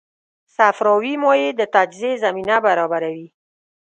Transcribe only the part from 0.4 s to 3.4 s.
صفراوي مایع د تجزیې زمینه برابروي.